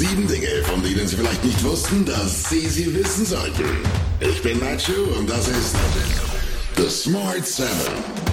Sieben 0.00 0.26
Dinge, 0.26 0.48
von 0.64 0.82
denen 0.82 1.06
Sie 1.06 1.14
vielleicht 1.14 1.44
nicht 1.44 1.62
wussten, 1.62 2.06
dass 2.06 2.48
Sie 2.48 2.66
sie 2.70 2.94
wissen 2.94 3.26
sollten. 3.26 3.64
Ich 4.18 4.42
bin 4.42 4.58
Nacho 4.58 4.94
und 5.18 5.28
das 5.28 5.46
ist 5.46 5.76
The 6.78 6.88
Smart 6.88 7.46
Seven. 7.46 7.68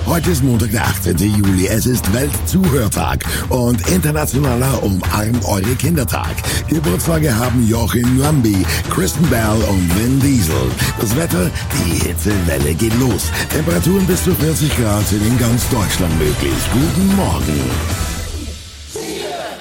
Heute 0.05 0.31
ist 0.31 0.45
Montag, 0.45 0.71
der 0.71 0.85
18. 0.85 1.17
Juli. 1.17 1.67
Es 1.67 1.85
ist 1.85 2.13
Weltzuhörtag 2.13 3.25
und 3.49 3.85
internationaler 3.89 4.81
Umarmt 4.81 5.43
eure 5.43 5.75
Kindertag. 5.75 6.37
Geburtstage 6.69 7.35
haben 7.35 7.67
Joachim 7.67 8.17
Lambi, 8.17 8.65
Kristen 8.89 9.27
Bell 9.29 9.61
und 9.67 9.93
Vin 9.99 10.21
Diesel. 10.21 10.71
Das 11.01 11.13
Wetter, 11.17 11.51
die 11.73 12.07
Hitzewelle 12.07 12.75
geht 12.75 12.97
los. 12.97 13.23
Temperaturen 13.49 14.05
bis 14.05 14.23
zu 14.23 14.33
40 14.33 14.73
Grad 14.77 15.05
sind 15.05 15.27
in 15.27 15.37
ganz 15.37 15.67
Deutschland 15.67 16.17
möglich. 16.17 16.55
Guten 16.71 17.13
Morgen. 17.17 18.06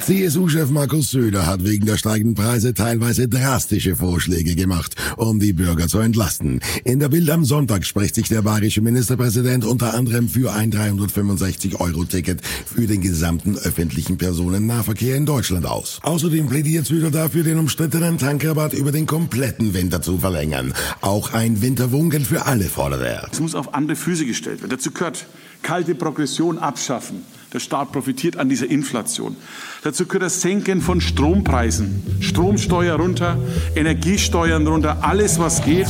CSU-Chef 0.06 0.70
Markus 0.70 1.10
Söder 1.10 1.46
hat 1.46 1.64
wegen 1.64 1.84
der 1.84 1.96
steigenden 1.96 2.36
Preise 2.36 2.74
teilweise 2.74 3.26
drastische 3.26 3.96
Vorschläge 3.96 4.54
gemacht, 4.54 4.94
um 5.16 5.40
die 5.40 5.52
Bürger 5.52 5.88
zu 5.88 5.98
entlasten. 5.98 6.60
In 6.84 7.00
der 7.00 7.08
Bild 7.08 7.28
am 7.28 7.44
Sonntag 7.44 7.84
spricht 7.84 8.14
sich 8.14 8.28
der 8.28 8.42
bayerische 8.42 8.82
Ministerpräsident 8.82 9.64
unter 9.64 9.94
anderem 9.94 10.28
für 10.28 10.52
ein 10.52 10.72
365-Euro-Ticket 10.72 12.40
für 12.46 12.86
den 12.86 13.00
gesamten 13.00 13.58
öffentlichen 13.58 14.16
Personennahverkehr 14.16 15.16
in 15.16 15.26
Deutschland 15.26 15.66
aus. 15.66 15.98
Außerdem 16.04 16.46
plädiert 16.46 16.86
Söder 16.86 17.10
dafür, 17.10 17.42
den 17.42 17.58
umstrittenen 17.58 18.16
Tankrabatt 18.16 18.74
über 18.74 18.92
den 18.92 19.06
kompletten 19.06 19.74
Winter 19.74 20.02
zu 20.02 20.18
verlängern. 20.18 20.72
Auch 21.00 21.32
ein 21.32 21.62
Winterwohngeld 21.62 22.28
für 22.28 22.46
alle 22.46 22.66
fordert 22.66 23.02
er. 23.02 23.28
Es 23.32 23.40
muss 23.40 23.56
auf 23.56 23.74
andere 23.74 23.96
Füße 23.96 24.24
gestellt 24.24 24.60
werden. 24.60 24.70
Dazu 24.70 24.92
gehört 24.92 25.26
kalte 25.62 25.96
Progression 25.96 26.58
abschaffen. 26.58 27.24
Der 27.56 27.60
Staat 27.60 27.90
profitiert 27.90 28.36
an 28.36 28.50
dieser 28.50 28.68
Inflation. 28.68 29.34
Dazu 29.82 30.04
gehört 30.04 30.24
das 30.24 30.42
Senken 30.42 30.82
von 30.82 31.00
Strompreisen. 31.00 32.02
Stromsteuer 32.20 32.96
runter, 32.96 33.38
Energiesteuern 33.74 34.66
runter, 34.66 34.98
alles 35.00 35.38
was 35.38 35.64
geht. 35.64 35.88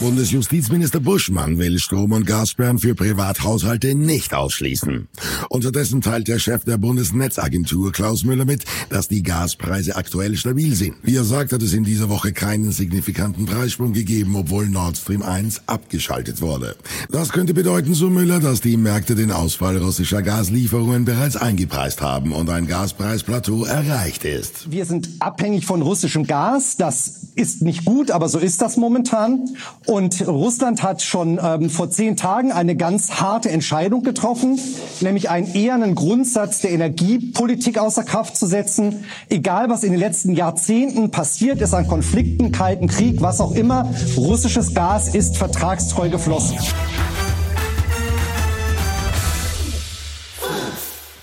Bundesjustizminister 0.00 1.00
Buschmann 1.00 1.58
will 1.58 1.80
Strom- 1.80 2.12
und 2.12 2.24
Gassperren 2.24 2.78
für 2.78 2.94
Privathaushalte 2.94 3.96
nicht 3.96 4.32
ausschließen. 4.32 5.08
Unterdessen 5.48 6.02
teilt 6.02 6.28
der 6.28 6.38
Chef 6.38 6.64
der 6.64 6.78
Bundesnetzagentur 6.78 7.90
Klaus 7.90 8.22
Müller 8.22 8.44
mit, 8.44 8.64
dass 8.90 9.08
die 9.08 9.24
Gaspreise 9.24 9.96
aktuell 9.96 10.36
stabil 10.36 10.76
sind. 10.76 10.94
Wie 11.02 11.16
er 11.16 11.24
sagt, 11.24 11.52
hat 11.52 11.62
es 11.62 11.72
in 11.72 11.82
dieser 11.82 12.08
Woche 12.08 12.32
keinen 12.32 12.70
signifikanten 12.70 13.46
Preissprung 13.46 13.92
gegeben, 13.92 14.36
obwohl 14.36 14.68
Nord 14.68 14.98
Stream 14.98 15.22
1 15.22 15.62
abgeschaltet 15.66 16.40
wurde. 16.40 16.76
Das 17.10 17.30
könnte 17.30 17.52
bedeuten, 17.52 17.92
so 17.92 18.08
Müller, 18.08 18.38
dass 18.38 18.60
die 18.60 18.76
Märkte 18.76 19.16
den 19.16 19.32
Ausfall 19.32 19.78
russischer 19.78 20.22
Gaslieferungen 20.22 21.06
bereits 21.06 21.36
eingepreist 21.36 22.02
haben 22.02 22.32
und 22.32 22.50
ein 22.50 22.68
Gaspreisplateau 22.68 23.64
erreicht 23.64 24.24
ist. 24.24 24.70
Wir 24.70 24.84
sind 24.84 25.08
abhängig 25.18 25.66
von 25.66 25.82
russischem 25.82 26.24
Gas. 26.24 26.76
Das 26.76 27.27
ist 27.38 27.62
nicht 27.62 27.84
gut, 27.84 28.10
aber 28.10 28.28
so 28.28 28.38
ist 28.38 28.60
das 28.60 28.76
momentan. 28.76 29.48
Und 29.86 30.26
Russland 30.26 30.82
hat 30.82 31.02
schon 31.02 31.38
ähm, 31.42 31.70
vor 31.70 31.88
zehn 31.88 32.16
Tagen 32.16 32.50
eine 32.50 32.76
ganz 32.76 33.12
harte 33.12 33.50
Entscheidung 33.50 34.02
getroffen, 34.02 34.58
nämlich 35.00 35.30
einen 35.30 35.54
ehernen 35.54 35.94
Grundsatz 35.94 36.60
der 36.60 36.72
Energiepolitik 36.72 37.78
außer 37.78 38.02
Kraft 38.02 38.36
zu 38.36 38.46
setzen. 38.46 39.04
Egal, 39.28 39.70
was 39.70 39.84
in 39.84 39.92
den 39.92 40.00
letzten 40.00 40.32
Jahrzehnten 40.32 41.10
passiert 41.10 41.60
ist 41.60 41.74
an 41.74 41.86
Konflikten, 41.86 42.50
Kalten 42.50 42.88
Krieg, 42.88 43.22
was 43.22 43.40
auch 43.40 43.52
immer, 43.52 43.88
russisches 44.16 44.74
Gas 44.74 45.14
ist 45.14 45.36
vertragstreu 45.36 46.10
geflossen. 46.10 46.58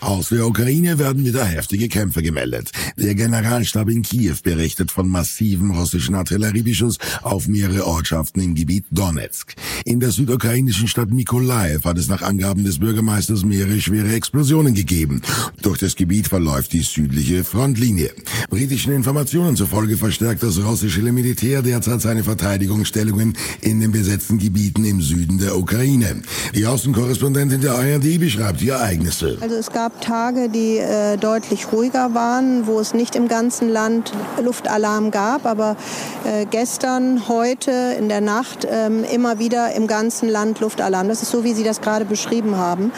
Aus 0.06 0.30
der 0.30 0.46
Ukraine 0.46 1.00
werden 1.00 1.26
wieder 1.26 1.44
heftige 1.44 1.90
Kämpfe 1.90 2.22
gemeldet. 2.22 2.70
Der 2.98 3.14
Generalstab 3.14 3.90
in 3.90 4.04
Kiew 4.04 4.36
berichtet 4.42 4.90
von 4.90 5.10
massiven 5.10 5.72
russischen 5.72 6.16
Artilleriebeschuss 6.16 6.98
auf 7.24 7.48
mehrere 7.48 7.86
Ortschaften 7.86 8.42
im 8.42 8.56
Gebiet 8.56 8.86
Donetsk. 8.90 9.54
In 9.84 10.00
der 10.00 10.12
südukrainischen 10.12 10.88
Stadt 10.88 11.12
Mykolaiv 11.12 11.84
hat 11.84 11.98
es 11.98 12.08
nach 12.08 12.22
Angaben 12.22 12.64
des 12.64 12.80
Bürgermeisters 12.80 13.44
mehrere 13.44 13.82
schwere 13.82 14.14
Explosionen 14.14 14.74
gegeben. 14.74 15.22
Durch 15.62 15.80
das 15.80 15.98
Gebiet 15.98 16.30
verläuft 16.30 16.72
die 16.72 16.84
südliche 16.84 17.44
Frontlinie. 17.44 18.12
Britischen 18.50 18.94
Informationen 18.94 19.58
zufolge 19.58 19.98
verstärkt 19.98 20.42
das 20.44 20.58
russische 20.64 21.02
Militär 21.02 21.62
derzeit 21.62 22.02
seine 22.02 22.24
Verteidigungsstellungen 22.24 23.36
in 23.60 23.82
den 23.82 23.92
besetzten 23.92 24.38
Gebieten 24.38 24.86
im 24.86 25.02
Süden 25.02 25.38
der 25.38 25.58
Ukraine. 25.58 26.22
Die 26.54 26.66
Außenkorrespondentin 26.66 27.60
der 27.60 27.74
ARD 27.74 28.20
beschreibt 28.20 28.62
die 28.62 28.70
Ereignisse. 28.70 29.38
Also 29.42 29.56
es 29.56 29.70
gab 29.70 30.00
Tage, 30.00 30.50
die 30.50 30.78
äh, 30.78 31.18
deutlich 31.18 31.72
ruhiger 31.74 32.14
waren, 32.14 32.66
wo 32.66 32.85
es 32.86 32.94
nicht 32.94 33.16
im 33.16 33.28
ganzen 33.28 33.70
Land 33.70 34.14
Luftalarm 34.42 35.12
gab, 35.12 35.46
aber 35.46 35.76
äh, 36.24 36.46
gestern, 36.46 37.28
heute, 37.28 37.72
in 37.98 38.10
der 38.10 38.22
Nacht 38.22 38.68
ähm, 38.70 39.04
immer 39.04 39.40
wieder 39.40 39.74
im 39.74 39.88
ganzen 39.88 40.30
Land 40.30 40.60
Luftalarm. 40.60 41.08
Das 41.08 41.22
ist 41.22 41.32
so, 41.32 41.44
wie 41.44 41.54
Sie 41.54 41.64
das 41.64 41.82
gerade 41.82 42.06
beschrieben 42.06 42.58
haben. 42.58 42.92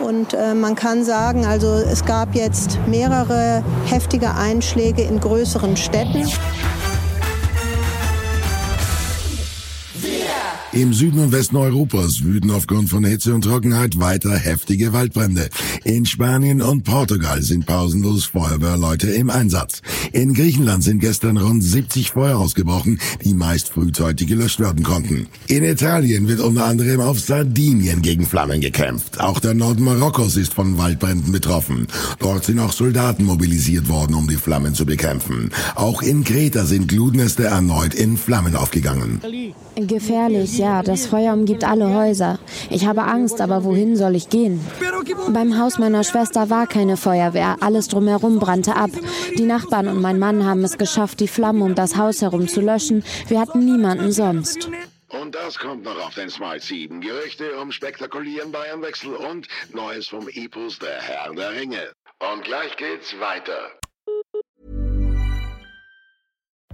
Und 0.00 0.34
äh, 0.34 0.54
man 0.54 0.74
kann 0.74 1.04
sagen, 1.04 1.46
also 1.46 1.74
es 1.74 2.04
gab 2.04 2.34
jetzt 2.34 2.78
mehrere 2.86 3.62
heftige 3.86 4.34
Einschläge 4.34 5.02
in 5.02 5.20
größeren 5.20 5.76
Städten. 5.76 6.26
Im 10.72 10.94
Süden 10.94 11.18
und 11.18 11.32
Westen 11.32 11.56
Europas 11.56 12.22
wüten 12.22 12.52
aufgrund 12.52 12.90
von 12.90 13.04
Hitze 13.04 13.34
und 13.34 13.42
Trockenheit 13.42 13.98
weiter 13.98 14.36
heftige 14.36 14.92
Waldbrände. 14.92 15.48
In 15.82 16.06
Spanien 16.06 16.62
und 16.62 16.84
Portugal 16.84 17.42
sind 17.42 17.66
pausenlos 17.66 18.26
Feuerwehrleute 18.26 19.10
im 19.10 19.30
Einsatz. 19.30 19.82
In 20.12 20.32
Griechenland 20.32 20.84
sind 20.84 21.00
gestern 21.00 21.38
rund 21.38 21.64
70 21.64 22.12
Feuer 22.12 22.38
ausgebrochen, 22.38 23.00
die 23.24 23.34
meist 23.34 23.70
frühzeitig 23.70 24.28
gelöscht 24.28 24.60
werden 24.60 24.84
konnten. 24.84 25.26
In 25.48 25.64
Italien 25.64 26.28
wird 26.28 26.38
unter 26.38 26.66
anderem 26.66 27.00
auf 27.00 27.18
Sardinien 27.18 28.00
gegen 28.00 28.24
Flammen 28.24 28.60
gekämpft. 28.60 29.18
Auch 29.18 29.40
der 29.40 29.54
Norden 29.54 29.82
Marokkos 29.82 30.36
ist 30.36 30.54
von 30.54 30.78
Waldbränden 30.78 31.32
betroffen. 31.32 31.88
Dort 32.20 32.44
sind 32.44 32.60
auch 32.60 32.72
Soldaten 32.72 33.24
mobilisiert 33.24 33.88
worden, 33.88 34.14
um 34.14 34.28
die 34.28 34.36
Flammen 34.36 34.74
zu 34.74 34.86
bekämpfen. 34.86 35.50
Auch 35.74 36.00
in 36.00 36.22
Kreta 36.22 36.64
sind 36.64 36.86
Glutnester 36.86 37.46
erneut 37.46 37.92
in 37.94 38.16
Flammen 38.16 38.54
aufgegangen. 38.54 39.20
Gefährlich, 39.74 40.59
ja. 40.60 40.82
Das 40.82 41.06
Feuer 41.06 41.32
umgibt 41.32 41.64
alle 41.64 41.94
Häuser. 41.94 42.38
Ich 42.68 42.86
habe 42.86 43.02
Angst, 43.02 43.40
aber 43.40 43.64
wohin 43.64 43.96
soll 43.96 44.14
ich 44.14 44.28
gehen? 44.28 44.60
Beim 45.30 45.58
Haus 45.58 45.78
meiner 45.78 46.04
Schwester 46.04 46.50
war 46.50 46.66
keine 46.66 46.96
Feuerwehr. 46.96 47.56
Alles 47.60 47.88
drumherum 47.88 48.38
brannte 48.38 48.76
ab. 48.76 48.90
Die 49.36 49.44
Nachbarn 49.44 49.88
und 49.88 50.00
mein 50.00 50.18
Mann 50.18 50.44
haben 50.44 50.62
es 50.64 50.78
geschafft, 50.78 51.20
die 51.20 51.28
Flammen 51.28 51.62
um 51.62 51.74
das 51.74 51.96
Haus 51.96 52.22
herum 52.22 52.46
zu 52.46 52.60
löschen. 52.60 53.02
Wir 53.28 53.40
hatten 53.40 53.64
niemanden 53.64 54.12
sonst. 54.12 54.70
Und 55.08 55.34
das 55.34 55.58
kommt 55.58 55.82
noch 55.84 55.98
auf 56.06 56.14
den 56.14 56.30
Smart 56.30 56.62
7. 56.62 57.00
Gerüchte 57.00 57.56
um 57.58 57.72
spektakulären 57.72 58.52
Bayernwechsel 58.52 59.14
und 59.14 59.48
Neues 59.74 60.08
vom 60.08 60.28
Epos 60.28 60.78
der 60.78 61.00
Herr 61.00 61.34
der 61.34 61.52
Ringe. 61.52 61.90
Und 62.32 62.44
gleich 62.44 62.76
geht's 62.76 63.18
weiter. 63.18 63.79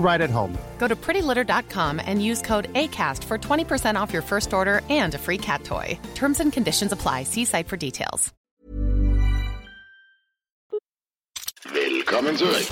right 0.00 0.20
at 0.20 0.30
home. 0.30 0.52
Go 0.78 0.88
to 0.88 0.96
prettylitter.com 0.96 2.00
and 2.04 2.24
use 2.24 2.42
code 2.42 2.72
ACAST 2.72 3.22
for 3.24 3.38
20% 3.38 3.94
off 3.94 4.12
your 4.12 4.22
first 4.22 4.52
order 4.52 4.82
and 4.90 5.14
a 5.14 5.18
free 5.18 5.38
cat 5.38 5.62
toy. 5.62 5.96
Terms 6.14 6.40
and 6.40 6.52
conditions 6.52 6.92
apply. 6.92 7.24
See 7.24 7.44
site 7.44 7.68
for 7.68 7.76
details. 7.76 8.32
Willkommen 11.72 12.36
zurück. 12.36 12.66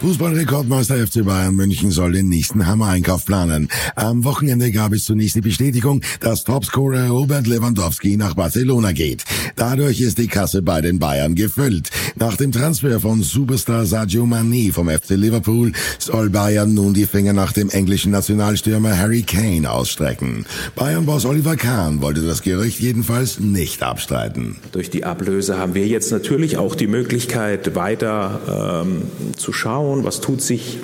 Fußballrekordmeister 0.00 0.96
FC 1.06 1.22
Bayern 1.22 1.54
München 1.54 1.90
soll 1.90 2.12
den 2.12 2.30
nächsten 2.30 2.66
Hammer-Einkauf 2.66 3.26
planen. 3.26 3.68
Am 3.96 4.24
Wochenende 4.24 4.72
gab 4.72 4.94
es 4.94 5.04
zunächst 5.04 5.36
die 5.36 5.42
Bestätigung, 5.42 6.00
dass 6.20 6.44
Topscorer 6.44 7.08
Robert 7.08 7.46
Lewandowski 7.46 8.16
nach 8.16 8.34
Barcelona 8.34 8.92
geht. 8.92 9.24
Dadurch 9.56 10.00
ist 10.00 10.18
die 10.18 10.28
Kasse 10.28 10.62
bei 10.62 10.80
den 10.80 10.98
Bayern 10.98 11.34
gefüllt. 11.34 11.90
Nach 12.16 12.36
dem 12.36 12.52
Transfer 12.52 13.00
von 13.00 13.22
Superstar 13.22 13.86
Sadio 13.86 14.26
Mane 14.26 14.72
vom 14.72 14.88
FC 14.88 15.10
Liverpool 15.10 15.72
soll 15.98 16.30
Bayern 16.30 16.74
nun 16.74 16.94
die 16.94 17.06
Finger 17.06 17.32
nach 17.32 17.52
dem 17.52 17.70
englischen 17.70 18.12
Nationalstürmer 18.12 18.96
Harry 18.96 19.22
Kane 19.22 19.70
ausstrecken. 19.70 20.46
Bayern-Boss 20.76 21.24
Oliver 21.24 21.56
Kahn 21.56 22.02
wollte 22.02 22.22
das 22.22 22.42
Gerücht 22.42 22.80
jedenfalls 22.80 23.40
nicht 23.40 23.82
abstreiten. 23.82 24.56
Durch 24.72 24.90
die 24.90 25.04
Ablöse 25.04 25.58
haben 25.58 25.74
wir 25.74 25.86
jetzt 25.86 26.12
natürlich 26.12 26.56
auch 26.56 26.74
die 26.74 26.86
Möglichkeit, 26.86 27.74
weiter 27.74 28.84
ähm, 28.84 29.02
zu 29.36 29.52
schauen, 29.52 30.04
was 30.04 30.20
tut 30.20 30.42
sich, 30.42 30.78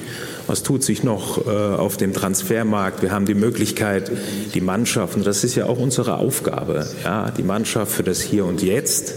was 0.46 0.62
tut 0.62 0.82
sich 0.82 1.02
noch 1.02 1.46
äh, 1.46 1.50
auf 1.50 1.96
dem 1.96 2.12
Transfermarkt. 2.12 3.02
Wir 3.02 3.10
haben 3.10 3.26
die 3.26 3.34
Möglichkeit, 3.34 4.10
die 4.54 4.60
Mannschaft, 4.60 5.16
und 5.16 5.26
das 5.26 5.44
ist 5.44 5.54
ja 5.54 5.66
auch 5.66 5.78
unsere 5.78 6.19
Aufgabe, 6.19 6.87
ja, 7.04 7.31
die 7.31 7.43
Mannschaft 7.43 7.93
für 7.93 8.02
das 8.02 8.20
Hier 8.20 8.44
und 8.44 8.62
Jetzt, 8.62 9.14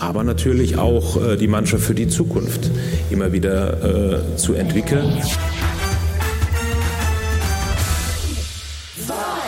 aber 0.00 0.24
natürlich 0.24 0.76
auch 0.76 1.22
äh, 1.22 1.36
die 1.36 1.48
Mannschaft 1.48 1.84
für 1.84 1.94
die 1.94 2.08
Zukunft 2.08 2.70
immer 3.10 3.32
wieder 3.32 4.22
äh, 4.32 4.36
zu 4.36 4.54
entwickeln. 4.54 5.22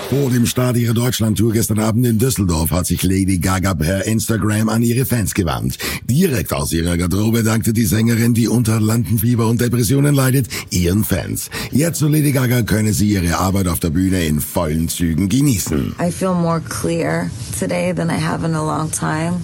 Vor 0.09 0.31
dem 0.31 0.47
Start 0.47 0.77
ihrer 0.77 0.95
Deutschland-Tour 0.95 1.53
gestern 1.53 1.81
Abend 1.81 2.07
in 2.07 2.17
Düsseldorf 2.17 2.71
hat 2.71 2.87
sich 2.87 3.03
Lady 3.03 3.39
Gaga 3.39 3.75
per 3.75 4.07
Instagram 4.07 4.69
an 4.69 4.83
ihre 4.83 5.05
Fans 5.05 5.35
gewandt. 5.35 5.79
Direkt 6.05 6.53
aus 6.53 6.73
ihrer 6.73 6.97
Garderobe 6.97 7.43
dankte 7.43 7.73
die 7.73 7.87
Sängerin, 7.87 8.33
die 8.33 8.47
unter 8.47 8.79
Lampenfieber 8.81 9.49
und 9.49 9.61
Depressionen 9.61 10.15
leidet, 10.15 10.47
ihren 10.71 11.03
Fans. 11.03 11.51
Jetzt 11.73 11.99
zu 11.99 12.07
Lady 12.07 12.31
Gaga 12.31 12.63
könne 12.63 12.93
sie 12.93 13.15
ihre 13.15 13.37
Arbeit 13.39 13.67
auf 13.67 13.81
der 13.81 13.91
Bühne 13.91 14.25
in 14.25 14.41
vollen 14.41 14.89
Zügen 14.89 15.29
genießen. 15.29 15.97
I 16.01 16.13
feel 16.13 16.35
more 16.35 16.61
clear 16.61 17.29
today 17.59 17.93
than 17.93 18.09
I 18.09 18.21
have 18.21 18.47
in 18.47 18.55
a 18.55 18.65
long 18.65 18.93
time 18.93 19.43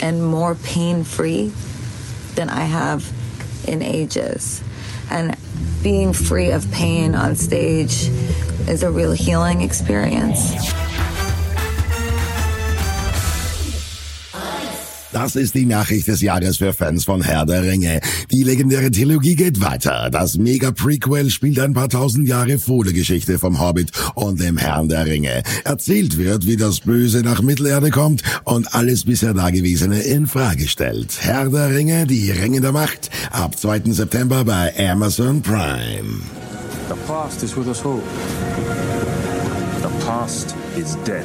and 0.00 0.24
more 0.24 0.56
pain-free 0.62 1.50
than 2.36 2.48
I 2.48 2.64
have 2.64 3.04
in 3.66 3.82
ages. 3.82 4.62
And 5.10 5.36
being 5.82 6.14
free 6.14 6.54
of 6.54 6.64
pain 6.70 7.14
on 7.14 7.36
stage 7.36 8.10
is 8.70 8.84
a 8.84 8.90
real 8.90 9.12
healing 9.12 9.62
experience. 9.62 10.54
Das 15.12 15.34
ist 15.34 15.54
die 15.56 15.66
Nachricht 15.66 16.06
des 16.06 16.20
Jahres 16.20 16.58
für 16.58 16.72
Fans 16.72 17.04
von 17.04 17.20
Herr 17.20 17.44
der 17.44 17.64
Ringe. 17.64 18.00
Die 18.30 18.44
legendäre 18.44 18.92
Trilogie 18.92 19.34
geht 19.34 19.60
weiter. 19.60 20.08
Das 20.10 20.38
Mega-Prequel 20.38 21.30
spielt 21.30 21.58
ein 21.58 21.74
paar 21.74 21.88
tausend 21.88 22.28
Jahre 22.28 22.58
vor 22.60 22.84
der 22.84 22.92
Geschichte 22.92 23.40
vom 23.40 23.60
Hobbit 23.60 23.90
und 24.14 24.40
dem 24.40 24.56
Herrn 24.56 24.88
der 24.88 25.04
Ringe. 25.06 25.42
Erzählt 25.64 26.16
wird, 26.16 26.46
wie 26.46 26.56
das 26.56 26.80
Böse 26.80 27.22
nach 27.22 27.42
Mittelerde 27.42 27.90
kommt 27.90 28.22
und 28.44 28.72
alles 28.72 29.04
bisher 29.04 29.34
Dagewesene 29.34 30.00
in 30.00 30.28
Frage 30.28 30.68
stellt. 30.68 31.18
Herr 31.20 31.48
der 31.48 31.74
Ringe, 31.74 32.06
die 32.06 32.30
Ringe 32.30 32.60
der 32.60 32.72
Macht, 32.72 33.10
ab 33.32 33.58
2. 33.58 33.92
September 33.92 34.44
bei 34.44 34.72
Amazon 34.78 35.42
Prime. 35.42 36.20
The 36.90 36.96
past 37.06 37.44
is 37.44 37.54
with 37.54 37.68
us 37.68 37.84
all. 37.84 38.00
The 39.80 39.92
past 40.04 40.56
is 40.76 40.96
dead. 41.06 41.24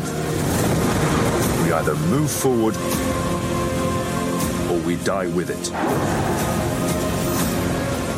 We 1.64 1.72
either 1.72 1.96
move 1.96 2.30
forward 2.30 2.76
or 4.70 4.78
we 4.86 4.98
die 4.98 5.26
with 5.26 5.50
it. 5.50 5.64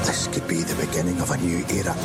This 0.06 0.27
could 0.27 0.46
be 0.46 0.63
the 0.63 0.75
beginning 0.75 1.22
of 1.22 1.32
a 1.32 1.38
new 1.38 1.63
era. 1.70 1.96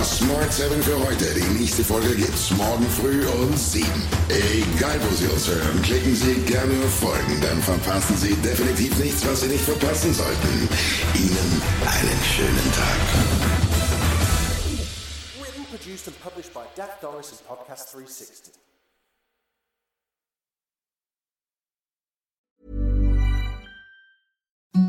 Das 0.00 0.18
war 0.22 0.28
Smart 0.28 0.50
7 0.50 0.82
für 0.82 0.98
heute. 0.98 1.26
Die 1.34 1.58
nächste 1.60 1.84
Folge 1.84 2.16
gibt's 2.16 2.50
morgen 2.52 2.88
früh 2.88 3.26
um 3.26 3.54
7. 3.54 3.86
Egal 4.30 4.98
wo 5.02 5.14
Sie 5.14 5.26
uns 5.26 5.46
hören, 5.46 5.82
klicken 5.82 6.16
Sie 6.16 6.36
gerne 6.46 6.72
auf 6.82 7.00
Folgen, 7.00 7.38
dann 7.42 7.60
verpassen 7.60 8.16
Sie 8.16 8.34
definitiv 8.36 8.96
nichts, 8.98 9.26
was 9.26 9.42
Sie 9.42 9.48
nicht 9.48 9.62
verpassen 9.62 10.14
sollten. 10.14 10.68
Ihnen 11.14 11.62
einen 11.84 12.20
schönen 12.24 12.72
Tag. 12.72 12.98
Written, 15.38 15.66
produced, 15.70 16.06
and 16.08 16.18
published 16.22 16.54
by 16.54 16.64
Dak 16.74 16.98
Doris 17.02 17.32
and 17.32 17.46
Podcast 17.46 17.92
360. 17.92 18.59